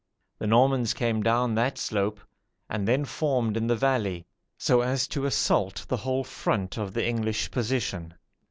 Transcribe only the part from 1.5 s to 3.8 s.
that slope, and then formed in the